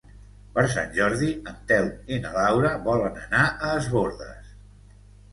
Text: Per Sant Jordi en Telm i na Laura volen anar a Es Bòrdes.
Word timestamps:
Per 0.53 0.61
Sant 0.75 0.87
Jordi 0.93 1.27
en 1.51 1.59
Telm 1.71 1.91
i 2.15 2.17
na 2.23 2.31
Laura 2.37 2.71
volen 2.87 3.19
anar 3.25 3.43
a 3.67 3.69
Es 3.83 3.91
Bòrdes. 3.97 4.49